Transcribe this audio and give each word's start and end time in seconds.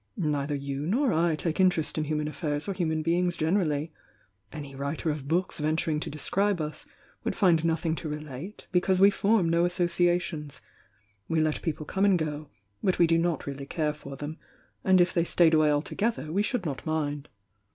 Neither 0.17 0.55
you 0.55 0.87
nor 0.87 1.13
I 1.13 1.35
take 1.35 1.59
interest 1.59 1.95
in 1.95 2.05
human 2.05 2.27
affairs 2.27 2.67
or 2.67 2.73
human 2.73 3.03
beings 3.03 3.37
generally; 3.37 3.93
any 4.51 4.73
writer 4.73 5.11
of 5.11 5.27
books 5.27 5.59
venturing 5.59 5.99
to 5.99 6.09
describe 6.09 6.59
us, 6.59 6.87
would 7.23 7.35
find 7.35 7.63
nothing 7.63 7.93
to 7.97 8.09
relate, 8.09 8.65
because 8.71 8.99
we 8.99 9.11
form 9.11 9.47
no 9.47 9.63
associations. 9.63 10.59
We 11.27 11.39
let 11.39 11.61
people 11.61 11.85
come 11.85 12.03
and 12.05 12.17
go,— 12.17 12.49
but 12.83 12.97
we 12.97 13.05
do 13.05 13.19
not 13.19 13.45
really 13.45 13.67
care 13.67 13.93
for 13.93 14.15
them, 14.15 14.39
and 14.83 14.99
if 14.99 15.13
they 15.13 15.23
stayed 15.23 15.53
away 15.53 15.71
altogether 15.71 16.31
we 16.33 16.41
should 16.41 16.65
not 16.65 16.83
mind." 16.83 17.29